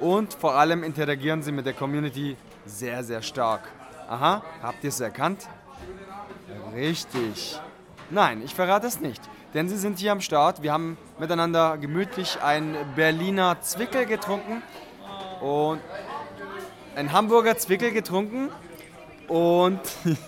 und 0.00 0.32
vor 0.32 0.54
allem 0.54 0.82
interagieren 0.82 1.42
sie 1.42 1.52
mit 1.52 1.66
der 1.66 1.74
Community 1.74 2.36
sehr, 2.66 3.04
sehr 3.04 3.22
stark. 3.22 3.62
Aha, 4.08 4.42
habt 4.62 4.84
ihr 4.84 4.88
es 4.88 5.00
erkannt? 5.00 5.48
Richtig. 6.74 7.58
Nein, 8.10 8.42
ich 8.44 8.54
verrate 8.54 8.86
es 8.86 9.00
nicht. 9.00 9.22
Denn 9.54 9.68
sie 9.68 9.76
sind 9.76 9.98
hier 9.98 10.12
am 10.12 10.20
Start. 10.20 10.62
Wir 10.62 10.72
haben 10.72 10.98
miteinander 11.18 11.78
gemütlich 11.78 12.42
ein 12.42 12.76
Berliner 12.96 13.60
Zwickel 13.60 14.04
getrunken 14.04 14.62
und 15.40 15.80
ein 16.96 17.12
Hamburger 17.12 17.56
Zwickel 17.56 17.92
getrunken. 17.92 18.50
Und 19.28 19.80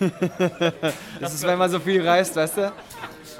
das 1.20 1.34
ist, 1.34 1.46
wenn 1.46 1.58
man 1.58 1.70
so 1.70 1.80
viel 1.80 2.06
reist, 2.06 2.36
weißt 2.36 2.56
du? 2.58 2.72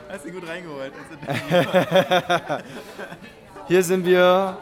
Hast 0.09 0.25
du 0.25 0.31
gut 0.33 0.47
reingeholt. 0.47 0.93
Hier 3.69 3.83
sind 3.83 4.05
wir 4.05 4.59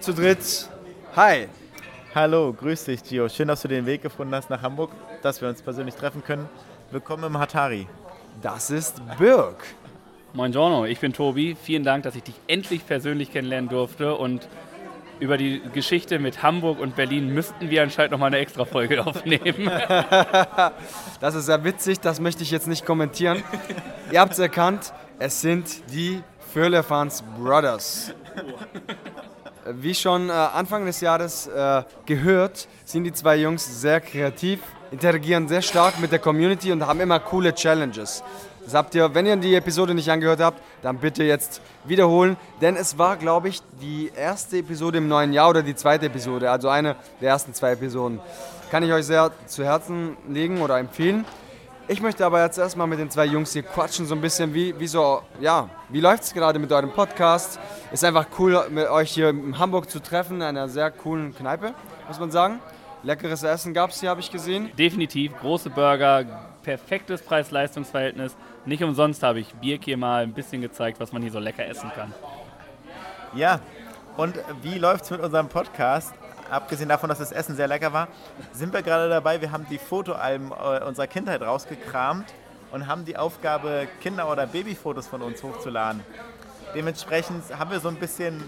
zu 0.00 0.12
dritt. 0.12 0.68
Hi. 1.14 1.48
Hallo, 2.14 2.52
grüß 2.52 2.84
dich, 2.84 3.02
Gio. 3.02 3.26
Schön, 3.30 3.48
dass 3.48 3.62
du 3.62 3.68
den 3.68 3.86
Weg 3.86 4.02
gefunden 4.02 4.34
hast 4.34 4.50
nach 4.50 4.60
Hamburg, 4.60 4.90
dass 5.22 5.40
wir 5.40 5.48
uns 5.48 5.62
persönlich 5.62 5.94
treffen 5.94 6.22
können. 6.22 6.46
Willkommen 6.90 7.24
im 7.24 7.38
Hatari. 7.38 7.88
Das 8.42 8.68
ist 8.68 9.00
Birk. 9.18 9.64
Moin 10.34 10.52
Giorno, 10.52 10.84
ich 10.84 11.00
bin 11.00 11.14
Tobi. 11.14 11.56
Vielen 11.58 11.84
Dank, 11.84 12.02
dass 12.02 12.14
ich 12.14 12.22
dich 12.22 12.34
endlich 12.48 12.86
persönlich 12.86 13.32
kennenlernen 13.32 13.70
durfte 13.70 14.14
und 14.14 14.46
über 15.20 15.38
die 15.38 15.62
Geschichte 15.72 16.18
mit 16.18 16.42
Hamburg 16.42 16.80
und 16.80 16.96
Berlin 16.96 17.32
müssten 17.32 17.70
wir 17.70 17.82
anscheinend 17.82 18.12
noch 18.12 18.18
mal 18.18 18.26
eine 18.26 18.38
extra 18.38 18.66
Folge 18.66 19.02
aufnehmen. 19.06 19.70
das 21.20 21.34
ist 21.34 21.46
sehr 21.46 21.64
witzig, 21.64 22.00
das 22.00 22.20
möchte 22.20 22.42
ich 22.42 22.50
jetzt 22.50 22.68
nicht 22.68 22.84
kommentieren. 22.84 23.42
Ihr 24.10 24.20
habt 24.20 24.34
es 24.34 24.38
erkannt, 24.38 24.92
es 25.18 25.40
sind 25.40 25.90
die 25.90 26.22
Fürlefans 26.52 27.24
Brothers. 27.38 28.12
Wie 29.64 29.94
schon 29.94 30.28
äh, 30.28 30.32
Anfang 30.32 30.86
des 30.86 31.00
Jahres 31.00 31.46
äh, 31.46 31.84
gehört, 32.04 32.66
sind 32.84 33.04
die 33.04 33.12
zwei 33.12 33.36
Jungs 33.36 33.80
sehr 33.80 34.00
kreativ, 34.00 34.58
interagieren 34.90 35.46
sehr 35.46 35.62
stark 35.62 36.00
mit 36.00 36.10
der 36.10 36.18
Community 36.18 36.72
und 36.72 36.84
haben 36.84 37.00
immer 37.00 37.20
coole 37.20 37.54
Challenges. 37.54 38.24
Das 38.64 38.74
habt 38.74 38.94
ihr, 38.96 39.14
wenn 39.14 39.24
ihr 39.24 39.36
die 39.36 39.54
Episode 39.54 39.94
nicht 39.94 40.10
angehört 40.10 40.40
habt, 40.40 40.60
dann 40.82 40.98
bitte 40.98 41.22
jetzt 41.22 41.60
wiederholen, 41.84 42.36
denn 42.60 42.74
es 42.74 42.98
war, 42.98 43.16
glaube 43.16 43.48
ich, 43.48 43.60
die 43.80 44.10
erste 44.16 44.58
Episode 44.58 44.98
im 44.98 45.06
neuen 45.06 45.32
Jahr 45.32 45.50
oder 45.50 45.62
die 45.62 45.76
zweite 45.76 46.06
Episode, 46.06 46.50
also 46.50 46.68
eine 46.68 46.96
der 47.20 47.30
ersten 47.30 47.54
zwei 47.54 47.72
Episoden. 47.72 48.20
Kann 48.72 48.82
ich 48.82 48.92
euch 48.92 49.06
sehr 49.06 49.30
zu 49.46 49.64
Herzen 49.64 50.16
legen 50.28 50.60
oder 50.60 50.78
empfehlen. 50.78 51.24
Ich 51.88 52.00
möchte 52.00 52.24
aber 52.24 52.42
jetzt 52.42 52.58
erstmal 52.58 52.86
mit 52.86 53.00
den 53.00 53.10
zwei 53.10 53.26
Jungs 53.26 53.52
hier 53.52 53.64
quatschen, 53.64 54.06
so 54.06 54.14
ein 54.14 54.20
bisschen 54.20 54.54
wie, 54.54 54.78
wie 54.78 54.86
so, 54.86 55.22
ja, 55.40 55.68
wie 55.88 56.00
läuft 56.00 56.22
es 56.22 56.32
gerade 56.32 56.58
mit 56.58 56.70
eurem 56.70 56.92
Podcast? 56.92 57.58
Ist 57.90 58.04
einfach 58.04 58.26
cool, 58.38 58.64
mit 58.70 58.88
euch 58.88 59.10
hier 59.10 59.30
in 59.30 59.58
Hamburg 59.58 59.90
zu 59.90 60.00
treffen, 60.00 60.36
in 60.36 60.42
einer 60.42 60.68
sehr 60.68 60.92
coolen 60.92 61.34
Kneipe, 61.34 61.74
muss 62.06 62.20
man 62.20 62.30
sagen. 62.30 62.60
Leckeres 63.02 63.42
Essen 63.42 63.74
gab 63.74 63.90
es 63.90 63.98
hier, 63.98 64.10
habe 64.10 64.20
ich 64.20 64.30
gesehen. 64.30 64.70
Definitiv, 64.78 65.36
große 65.40 65.70
Burger, 65.70 66.24
perfektes 66.62 67.20
Preis-Leistungs-Verhältnis. 67.20 68.36
Nicht 68.64 68.84
umsonst 68.84 69.24
habe 69.24 69.40
ich 69.40 69.52
Birk 69.54 69.84
hier 69.84 69.96
mal 69.96 70.22
ein 70.22 70.32
bisschen 70.32 70.62
gezeigt, 70.62 71.00
was 71.00 71.12
man 71.12 71.20
hier 71.20 71.32
so 71.32 71.40
lecker 71.40 71.66
essen 71.66 71.90
kann. 71.96 72.14
Ja, 73.34 73.58
und 74.16 74.38
wie 74.62 74.78
läuft 74.78 75.04
es 75.04 75.10
mit 75.10 75.20
unserem 75.20 75.48
Podcast? 75.48 76.14
Abgesehen 76.52 76.90
davon, 76.90 77.08
dass 77.08 77.18
das 77.18 77.32
Essen 77.32 77.56
sehr 77.56 77.66
lecker 77.66 77.94
war, 77.94 78.08
sind 78.52 78.74
wir 78.74 78.82
gerade 78.82 79.08
dabei. 79.08 79.40
Wir 79.40 79.52
haben 79.52 79.66
die 79.70 79.78
Fotoalben 79.78 80.50
äh, 80.50 80.84
unserer 80.84 81.06
Kindheit 81.06 81.40
rausgekramt 81.40 82.26
und 82.72 82.86
haben 82.86 83.06
die 83.06 83.16
Aufgabe, 83.16 83.88
Kinder- 84.02 84.30
oder 84.30 84.46
Babyfotos 84.46 85.06
von 85.06 85.22
uns 85.22 85.42
hochzuladen. 85.42 86.04
Dementsprechend 86.74 87.58
haben 87.58 87.70
wir 87.70 87.80
so 87.80 87.88
ein 87.88 87.96
bisschen 87.96 88.42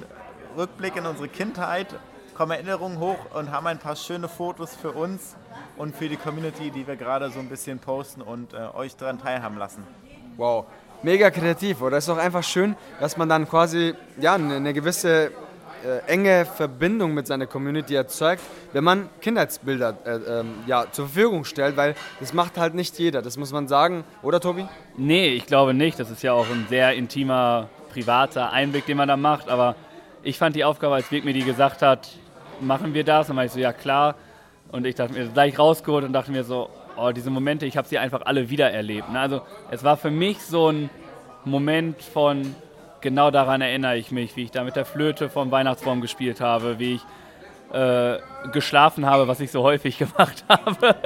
Rückblick 0.54 0.96
in 0.96 1.06
unsere 1.06 1.28
Kindheit, 1.28 1.86
kommen 2.34 2.52
Erinnerungen 2.52 2.98
hoch 3.00 3.16
und 3.32 3.50
haben 3.50 3.66
ein 3.68 3.78
paar 3.78 3.96
schöne 3.96 4.28
Fotos 4.28 4.76
für 4.76 4.92
uns 4.92 5.34
und 5.78 5.96
für 5.96 6.10
die 6.10 6.18
Community, 6.18 6.70
die 6.70 6.86
wir 6.86 6.96
gerade 6.96 7.30
so 7.30 7.40
ein 7.40 7.48
bisschen 7.48 7.78
posten 7.78 8.20
und 8.20 8.52
äh, 8.52 8.68
euch 8.74 8.96
daran 8.96 9.18
teilhaben 9.18 9.56
lassen. 9.56 9.82
Wow, 10.36 10.66
mega 11.02 11.30
kreativ, 11.30 11.80
oder? 11.80 11.96
Ist 11.96 12.10
doch 12.10 12.18
einfach 12.18 12.44
schön, 12.44 12.76
dass 13.00 13.16
man 13.16 13.30
dann 13.30 13.48
quasi 13.48 13.94
ja, 14.20 14.34
eine 14.34 14.74
gewisse 14.74 15.30
äh, 15.84 15.98
enge 16.10 16.46
Verbindung 16.46 17.14
mit 17.14 17.26
seiner 17.26 17.46
Community 17.46 17.94
erzeugt, 17.94 18.42
wenn 18.72 18.84
man 18.84 19.08
Kindheitsbilder 19.20 19.96
äh, 20.04 20.10
äh, 20.10 20.44
ja, 20.66 20.86
zur 20.90 21.06
Verfügung 21.08 21.44
stellt, 21.44 21.76
weil 21.76 21.94
das 22.20 22.32
macht 22.32 22.56
halt 22.56 22.74
nicht 22.74 22.98
jeder, 22.98 23.22
das 23.22 23.36
muss 23.36 23.52
man 23.52 23.68
sagen, 23.68 24.04
oder 24.22 24.40
Tobi? 24.40 24.66
Nee, 24.96 25.28
ich 25.28 25.46
glaube 25.46 25.74
nicht. 25.74 25.98
Das 26.00 26.10
ist 26.10 26.22
ja 26.22 26.32
auch 26.32 26.48
ein 26.48 26.66
sehr 26.68 26.94
intimer, 26.94 27.68
privater 27.90 28.52
Einblick, 28.52 28.86
den 28.86 28.96
man 28.96 29.08
da 29.08 29.16
macht, 29.16 29.48
aber 29.48 29.76
ich 30.22 30.38
fand 30.38 30.56
die 30.56 30.64
Aufgabe, 30.64 30.94
als 30.94 31.08
Birk 31.08 31.24
mir 31.24 31.34
die 31.34 31.44
gesagt 31.44 31.82
hat, 31.82 32.08
machen 32.60 32.94
wir 32.94 33.04
das? 33.04 33.26
Dann 33.26 33.38
ich 33.38 33.52
so, 33.52 33.58
ja 33.58 33.72
klar. 33.72 34.14
Und 34.72 34.86
ich 34.86 34.94
dachte 34.94 35.12
mir 35.12 35.26
gleich 35.28 35.58
rausgeholt 35.58 36.04
und 36.04 36.12
dachte 36.12 36.32
mir 36.32 36.44
so, 36.44 36.70
oh, 36.96 37.12
diese 37.12 37.30
Momente, 37.30 37.66
ich 37.66 37.76
habe 37.76 37.86
sie 37.86 37.98
einfach 37.98 38.22
alle 38.24 38.48
wiedererlebt. 38.50 39.12
Ne? 39.12 39.20
Also 39.20 39.42
es 39.70 39.84
war 39.84 39.96
für 39.96 40.10
mich 40.10 40.40
so 40.40 40.70
ein 40.70 40.90
Moment 41.44 42.00
von, 42.02 42.54
genau 43.04 43.30
daran 43.30 43.60
erinnere 43.60 43.96
ich 43.98 44.10
mich, 44.10 44.34
wie 44.34 44.44
ich 44.44 44.50
da 44.50 44.64
mit 44.64 44.74
der 44.74 44.84
Flöte 44.84 45.28
vom 45.28 45.52
Weihnachtsbaum 45.52 46.00
gespielt 46.00 46.40
habe, 46.40 46.80
wie 46.80 46.94
ich 46.94 47.02
äh, 47.72 48.18
geschlafen 48.50 49.06
habe, 49.06 49.28
was 49.28 49.38
ich 49.38 49.52
so 49.52 49.62
häufig 49.62 49.98
gemacht 49.98 50.42
habe. 50.48 50.96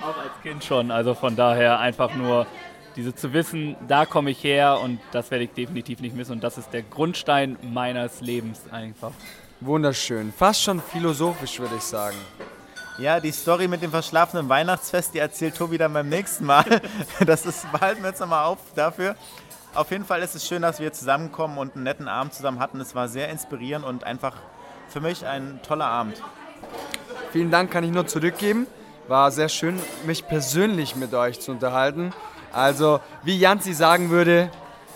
Auch 0.00 0.18
als 0.18 0.42
Kind 0.42 0.64
schon. 0.64 0.90
Also 0.90 1.14
von 1.14 1.36
daher 1.36 1.78
einfach 1.78 2.14
nur 2.16 2.46
diese 2.96 3.14
zu 3.14 3.32
wissen, 3.32 3.76
da 3.86 4.06
komme 4.06 4.30
ich 4.30 4.42
her 4.42 4.80
und 4.82 4.98
das 5.12 5.30
werde 5.30 5.44
ich 5.44 5.50
definitiv 5.50 6.00
nicht 6.00 6.16
missen. 6.16 6.32
Und 6.32 6.42
das 6.42 6.58
ist 6.58 6.72
der 6.72 6.82
Grundstein 6.82 7.56
meines 7.62 8.20
Lebens 8.22 8.62
einfach. 8.72 9.12
Wunderschön. 9.60 10.32
Fast 10.32 10.62
schon 10.62 10.80
philosophisch, 10.80 11.60
würde 11.60 11.76
ich 11.76 11.82
sagen. 11.82 12.16
Ja, 12.98 13.20
die 13.20 13.32
Story 13.32 13.68
mit 13.68 13.82
dem 13.82 13.90
verschlafenen 13.90 14.48
Weihnachtsfest, 14.48 15.14
die 15.14 15.18
erzählt 15.18 15.56
Tobi 15.56 15.78
dann 15.78 15.92
beim 15.92 16.08
nächsten 16.08 16.46
Mal. 16.46 16.64
Das 17.26 17.46
ist, 17.46 17.70
behalten 17.72 18.02
wir 18.02 18.10
jetzt 18.10 18.20
nochmal 18.20 18.44
auf 18.44 18.58
dafür. 18.74 19.16
Auf 19.74 19.90
jeden 19.90 20.04
Fall 20.04 20.20
ist 20.20 20.34
es 20.34 20.46
schön, 20.46 20.60
dass 20.60 20.80
wir 20.80 20.92
zusammenkommen 20.92 21.56
und 21.56 21.74
einen 21.74 21.84
netten 21.84 22.06
Abend 22.06 22.34
zusammen 22.34 22.58
hatten. 22.58 22.78
Es 22.80 22.94
war 22.94 23.08
sehr 23.08 23.30
inspirierend 23.30 23.86
und 23.86 24.04
einfach 24.04 24.34
für 24.88 25.00
mich 25.00 25.24
ein 25.24 25.60
toller 25.66 25.86
Abend. 25.86 26.22
Vielen 27.32 27.50
Dank, 27.50 27.70
kann 27.70 27.82
ich 27.82 27.90
nur 27.90 28.06
zurückgeben. 28.06 28.66
War 29.08 29.30
sehr 29.30 29.48
schön, 29.48 29.78
mich 30.04 30.28
persönlich 30.28 30.94
mit 30.94 31.14
euch 31.14 31.40
zu 31.40 31.52
unterhalten. 31.52 32.12
Also, 32.52 33.00
wie 33.22 33.38
Janzi 33.38 33.72
sagen 33.72 34.10
würde, 34.10 34.50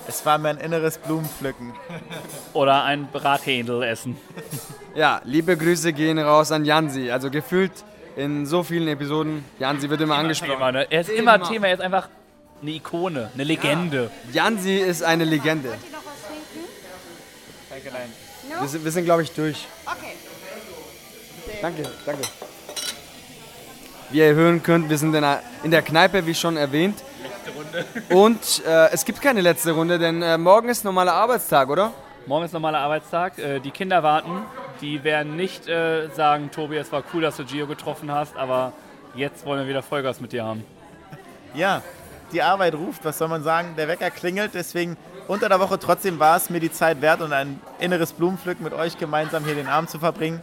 es 0.09 0.26
war 0.26 0.37
mein 0.37 0.59
inneres 0.59 0.99
Blumenpflücken. 0.99 1.73
Oder 2.52 2.85
ein 2.85 3.09
Brathändel 3.11 3.83
essen. 3.83 4.16
Ja, 4.95 5.21
liebe 5.25 5.59
Grüße 5.59 5.92
gehen 5.92 6.18
raus 6.18 6.50
an 6.52 6.64
Jansi. 6.64 7.11
Also 7.11 7.30
gefühlt 7.30 7.85
in 8.16 8.47
so 8.47 8.62
vielen 8.62 8.88
Episoden, 8.88 9.45
Jansi 9.59 9.90
wird 9.90 10.00
immer, 10.00 10.14
immer 10.14 10.23
angesprochen. 10.23 10.52
Thema, 10.52 10.73
ne? 10.73 10.87
Er 10.88 11.02
ist 11.02 11.11
immer, 11.11 11.35
immer 11.35 11.47
Thema, 11.47 11.66
er 11.66 11.75
ist 11.75 11.80
einfach 11.83 12.09
eine 12.62 12.70
Ikone, 12.70 13.30
eine 13.34 13.44
Legende. 13.44 14.10
Ja. 14.32 14.44
Jansi 14.44 14.76
ist 14.76 15.02
eine 15.02 15.25
Legende. 15.25 15.70
Wollt 15.70 15.84
ihr 15.84 15.90
noch 15.90 16.04
was 16.04 16.26
trinken? 16.26 16.68
Danke, 17.70 17.90
nein. 17.92 18.60
Wir 18.60 18.68
sind, 18.68 18.84
wir 18.84 18.92
sind 18.92 19.04
glaube 19.04 19.22
ich, 19.22 19.32
durch. 19.32 19.66
Okay. 19.84 20.12
Danke, 21.60 21.82
danke. 22.04 22.22
Wie 24.10 24.18
ihr 24.18 24.34
hören 24.34 24.62
könnt, 24.62 24.88
wir 24.88 24.98
sind 24.98 25.14
in 25.14 25.22
der, 25.22 25.42
in 25.64 25.70
der 25.70 25.82
Kneipe, 25.82 26.26
wie 26.26 26.34
schon 26.34 26.56
erwähnt. 26.56 27.02
Letzte 27.22 27.50
Runde. 27.50 27.84
Und 28.14 28.64
äh, 28.64 28.92
es 28.92 29.04
gibt 29.04 29.20
keine 29.20 29.40
letzte 29.40 29.72
Runde, 29.72 29.98
denn 29.98 30.22
äh, 30.22 30.38
morgen 30.38 30.68
ist 30.68 30.84
normaler 30.84 31.12
Arbeitstag, 31.12 31.68
oder? 31.68 31.92
Morgen 32.26 32.44
ist 32.44 32.52
normaler 32.52 32.78
Arbeitstag. 32.78 33.38
Äh, 33.38 33.60
die 33.60 33.70
Kinder 33.70 34.02
warten. 34.02 34.42
Die 34.80 35.02
werden 35.02 35.36
nicht 35.36 35.68
äh, 35.68 36.08
sagen, 36.14 36.50
Tobi, 36.50 36.76
es 36.76 36.92
war 36.92 37.02
cool, 37.12 37.22
dass 37.22 37.36
du 37.36 37.44
Gio 37.44 37.66
getroffen 37.66 38.12
hast, 38.12 38.36
aber 38.36 38.72
jetzt 39.14 39.44
wollen 39.44 39.60
wir 39.60 39.68
wieder 39.68 39.82
Vollgas 39.82 40.20
mit 40.20 40.32
dir 40.32 40.44
haben. 40.44 40.64
Ja, 41.54 41.82
die 42.33 42.42
Arbeit 42.42 42.75
ruft, 42.75 43.04
was 43.04 43.18
soll 43.18 43.28
man 43.28 43.42
sagen? 43.42 43.75
Der 43.76 43.88
Wecker 43.88 44.11
klingelt, 44.11 44.52
deswegen 44.54 44.97
unter 45.28 45.49
der 45.49 45.61
Woche 45.61 45.78
trotzdem 45.78 46.18
war 46.18 46.37
es 46.37 46.50
mir 46.50 46.61
die 46.61 46.71
Zeit 46.71 47.00
wert 47.00 47.21
und 47.21 47.33
ein 47.33 47.61
inneres 47.78 48.12
Blumenpflück 48.12 48.61
mit 48.61 48.73
euch 48.73 48.99
gemeinsam 48.99 49.45
hier 49.45 49.54
den 49.54 49.66
Abend 49.66 49.90
zu 49.90 49.99
verbringen. 49.99 50.40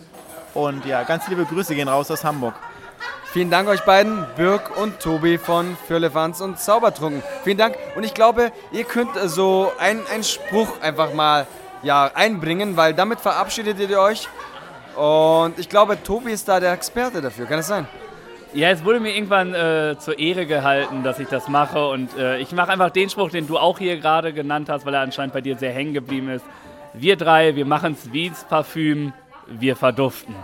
Und 0.53 0.85
ja, 0.85 1.03
ganz 1.03 1.27
liebe 1.27 1.45
Grüße 1.45 1.73
gehen 1.73 1.87
raus 1.87 2.11
aus 2.11 2.23
Hamburg. 2.23 2.53
Vielen 3.31 3.49
Dank 3.49 3.67
euch 3.67 3.81
beiden, 3.81 4.25
Birk 4.35 4.77
und 4.77 4.99
Tobi 4.99 5.39
von 5.39 5.75
Fürlefanz 5.87 6.39
und 6.39 6.59
Zaubertrunken. 6.59 7.23
Vielen 7.43 7.57
Dank 7.57 7.75
und 7.95 8.03
ich 8.03 8.13
glaube, 8.13 8.51
ihr 8.71 8.83
könnt 8.83 9.17
so 9.25 9.71
einen 9.79 10.23
Spruch 10.23 10.79
einfach 10.81 11.13
mal 11.13 11.47
ja, 11.81 12.11
einbringen, 12.13 12.77
weil 12.77 12.93
damit 12.93 13.19
verabschiedet 13.19 13.79
ihr 13.79 13.99
euch. 13.99 14.27
Und 14.95 15.57
ich 15.57 15.67
glaube, 15.67 16.01
Tobi 16.03 16.31
ist 16.31 16.47
da 16.47 16.59
der 16.59 16.73
Experte 16.73 17.21
dafür. 17.21 17.47
Kann 17.47 17.59
es 17.59 17.67
sein? 17.67 17.87
Ja, 18.55 18.69
es 18.69 18.85
wurde 18.85 18.99
mir 18.99 19.15
irgendwann 19.15 19.55
äh, 19.55 19.95
zur 19.97 20.19
Ehre 20.19 20.45
gehalten, 20.45 21.01
dass 21.03 21.19
ich 21.19 21.27
das 21.27 21.47
mache. 21.47 21.87
Und 21.87 22.15
äh, 22.15 22.37
ich 22.37 22.51
mache 22.51 22.71
einfach 22.71 22.91
den 22.91 23.09
Spruch, 23.09 23.31
den 23.31 23.47
du 23.47 23.57
auch 23.57 23.79
hier 23.79 23.97
gerade 23.97 24.31
genannt 24.31 24.69
hast, 24.69 24.85
weil 24.85 24.93
er 24.93 25.01
anscheinend 25.01 25.33
bei 25.33 25.41
dir 25.41 25.57
sehr 25.57 25.71
hängen 25.71 25.95
geblieben 25.95 26.29
ist. 26.29 26.45
Wir 26.93 27.15
drei, 27.15 27.55
wir 27.55 27.65
machen 27.65 27.93
es 27.93 28.13
wie's 28.13 28.45
Parfüm, 28.47 29.11
wir 29.47 29.75
verduften. 29.75 30.35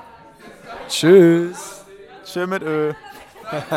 Tschüss. 0.88 1.86
Schön 2.26 2.50
mit 2.50 2.64
Ö. 2.64 2.94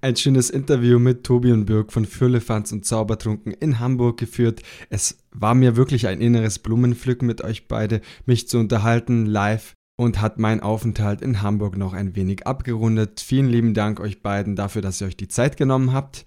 Ein 0.00 0.16
schönes 0.16 0.48
Interview 0.48 0.98
mit 0.98 1.24
Tobi 1.24 1.52
und 1.52 1.66
Birg 1.66 1.92
von 1.92 2.06
Fürlefanz 2.06 2.72
und 2.72 2.86
Zaubertrunken 2.86 3.52
in 3.52 3.80
Hamburg 3.80 4.18
geführt. 4.18 4.62
Es 4.88 5.18
war 5.32 5.54
mir 5.54 5.76
wirklich 5.76 6.06
ein 6.06 6.22
inneres 6.22 6.58
Blumenpflücken 6.58 7.26
mit 7.26 7.44
euch 7.44 7.68
beide, 7.68 8.00
mich 8.24 8.48
zu 8.48 8.58
unterhalten 8.58 9.26
live 9.26 9.74
und 9.98 10.20
hat 10.20 10.38
mein 10.38 10.60
Aufenthalt 10.60 11.20
in 11.22 11.42
Hamburg 11.42 11.76
noch 11.76 11.92
ein 11.92 12.14
wenig 12.14 12.46
abgerundet. 12.46 13.20
Vielen 13.20 13.48
lieben 13.48 13.74
Dank 13.74 13.98
euch 13.98 14.22
beiden 14.22 14.54
dafür, 14.54 14.80
dass 14.80 15.00
ihr 15.00 15.08
euch 15.08 15.16
die 15.16 15.26
Zeit 15.26 15.56
genommen 15.56 15.92
habt. 15.92 16.24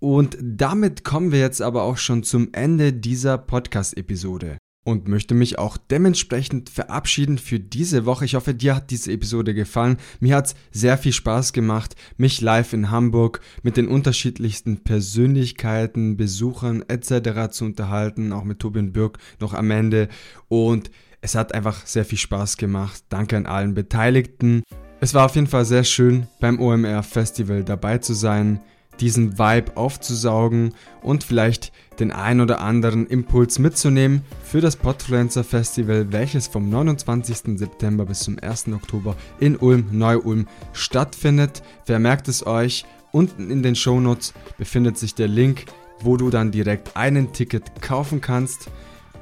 Und 0.00 0.36
damit 0.40 1.02
kommen 1.02 1.32
wir 1.32 1.40
jetzt 1.40 1.62
aber 1.62 1.84
auch 1.84 1.96
schon 1.96 2.22
zum 2.22 2.50
Ende 2.52 2.92
dieser 2.92 3.38
Podcast-Episode 3.38 4.58
und 4.84 5.08
möchte 5.08 5.34
mich 5.34 5.58
auch 5.58 5.78
dementsprechend 5.78 6.68
verabschieden 6.68 7.38
für 7.38 7.58
diese 7.58 8.04
Woche. 8.04 8.26
Ich 8.26 8.34
hoffe, 8.34 8.54
dir 8.54 8.76
hat 8.76 8.90
diese 8.90 9.10
Episode 9.10 9.54
gefallen. 9.54 9.96
Mir 10.20 10.36
hat 10.36 10.48
es 10.48 10.54
sehr 10.70 10.98
viel 10.98 11.14
Spaß 11.14 11.54
gemacht, 11.54 11.96
mich 12.18 12.42
live 12.42 12.74
in 12.74 12.90
Hamburg 12.90 13.40
mit 13.62 13.78
den 13.78 13.88
unterschiedlichsten 13.88 14.84
Persönlichkeiten, 14.84 16.18
Besuchern 16.18 16.84
etc. 16.86 17.50
zu 17.50 17.64
unterhalten, 17.64 18.34
auch 18.34 18.44
mit 18.44 18.58
Tobi 18.58 18.80
und 18.80 18.92
Birk 18.92 19.16
noch 19.40 19.54
am 19.54 19.70
Ende. 19.70 20.08
Und 20.48 20.90
es 21.20 21.34
hat 21.34 21.54
einfach 21.54 21.86
sehr 21.86 22.04
viel 22.04 22.18
Spaß 22.18 22.56
gemacht. 22.56 23.02
Danke 23.08 23.36
an 23.36 23.46
allen 23.46 23.74
Beteiligten. 23.74 24.62
Es 25.00 25.14
war 25.14 25.26
auf 25.26 25.34
jeden 25.34 25.46
Fall 25.46 25.64
sehr 25.64 25.84
schön, 25.84 26.26
beim 26.40 26.60
OMR 26.60 27.02
Festival 27.02 27.64
dabei 27.64 27.98
zu 27.98 28.14
sein 28.14 28.60
diesen 29.00 29.38
Vibe 29.38 29.76
aufzusaugen 29.76 30.74
und 31.02 31.24
vielleicht 31.24 31.72
den 31.98 32.12
ein 32.12 32.40
oder 32.40 32.60
anderen 32.60 33.06
Impuls 33.06 33.58
mitzunehmen 33.58 34.22
für 34.42 34.60
das 34.60 34.76
Podfluencer 34.76 35.44
Festival, 35.44 36.12
welches 36.12 36.46
vom 36.46 36.68
29. 36.68 37.58
September 37.58 38.04
bis 38.04 38.20
zum 38.20 38.38
1. 38.38 38.68
Oktober 38.68 39.16
in 39.40 39.56
Ulm, 39.56 39.86
Neu-Ulm 39.92 40.46
stattfindet. 40.72 41.62
Wer 41.86 41.98
merkt 41.98 42.28
es 42.28 42.46
euch? 42.46 42.84
Unten 43.12 43.50
in 43.50 43.62
den 43.62 43.76
Shownotes 43.76 44.34
befindet 44.58 44.98
sich 44.98 45.14
der 45.14 45.28
Link, 45.28 45.66
wo 46.00 46.16
du 46.16 46.28
dann 46.28 46.50
direkt 46.50 46.96
einen 46.96 47.32
Ticket 47.32 47.80
kaufen 47.80 48.20
kannst. 48.20 48.70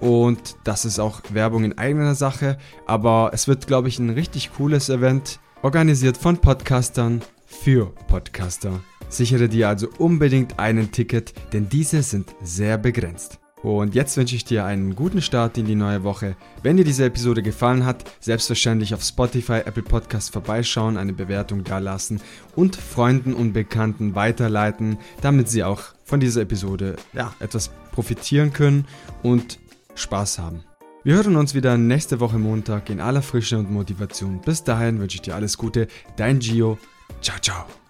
Und 0.00 0.56
das 0.64 0.84
ist 0.84 0.98
auch 0.98 1.22
Werbung 1.30 1.64
in 1.64 1.78
eigener 1.78 2.14
Sache, 2.14 2.58
aber 2.86 3.30
es 3.32 3.48
wird, 3.48 3.66
glaube 3.66 3.88
ich, 3.88 3.98
ein 3.98 4.10
richtig 4.10 4.52
cooles 4.54 4.88
Event, 4.88 5.40
organisiert 5.62 6.16
von 6.16 6.38
Podcastern 6.38 7.22
für 7.46 7.86
Podcaster. 8.08 8.80
Sichere 9.08 9.48
dir 9.48 9.68
also 9.68 9.88
unbedingt 9.98 10.58
einen 10.58 10.90
Ticket, 10.90 11.32
denn 11.52 11.68
diese 11.68 12.02
sind 12.02 12.34
sehr 12.42 12.78
begrenzt. 12.78 13.38
Und 13.64 13.94
jetzt 13.94 14.18
wünsche 14.18 14.36
ich 14.36 14.44
dir 14.44 14.66
einen 14.66 14.94
guten 14.94 15.22
Start 15.22 15.56
in 15.56 15.64
die 15.64 15.74
neue 15.74 16.04
Woche. 16.04 16.36
Wenn 16.62 16.76
dir 16.76 16.84
diese 16.84 17.06
Episode 17.06 17.42
gefallen 17.42 17.86
hat, 17.86 18.04
selbstverständlich 18.20 18.92
auf 18.92 19.02
Spotify, 19.02 19.62
Apple 19.64 19.82
Podcast 19.82 20.34
vorbeischauen, 20.34 20.98
eine 20.98 21.14
Bewertung 21.14 21.64
dalassen 21.64 22.20
und 22.54 22.76
Freunden 22.76 23.32
und 23.32 23.54
Bekannten 23.54 24.14
weiterleiten, 24.14 24.98
damit 25.22 25.48
sie 25.48 25.64
auch 25.64 25.80
von 26.04 26.20
dieser 26.20 26.42
Episode 26.42 26.96
ja, 27.14 27.32
etwas 27.40 27.70
profitieren 27.90 28.52
können 28.52 28.86
und 29.22 29.58
Spaß 29.94 30.38
haben. 30.38 30.64
Wir 31.02 31.16
hören 31.16 31.36
uns 31.36 31.54
wieder 31.54 31.76
nächste 31.76 32.18
Woche 32.20 32.38
Montag 32.38 32.88
in 32.88 33.00
aller 33.00 33.22
Frische 33.22 33.58
und 33.58 33.70
Motivation. 33.70 34.40
Bis 34.40 34.64
dahin 34.64 34.98
wünsche 35.00 35.16
ich 35.16 35.22
dir 35.22 35.34
alles 35.34 35.58
Gute. 35.58 35.86
Dein 36.16 36.38
Gio. 36.38 36.78
Ciao, 37.20 37.38
ciao. 37.40 37.83